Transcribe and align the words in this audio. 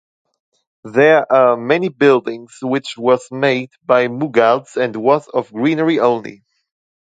There 0.95 1.31
are 1.31 1.55
many 1.55 1.89
buildings 1.89 2.57
which 2.63 2.97
was 2.97 3.27
made 3.29 3.69
by 3.85 4.07
Mughals 4.07 4.75
and 4.75 4.95
was 4.95 5.27
of 5.27 5.53
greenery 5.53 5.99
only. 5.99 6.43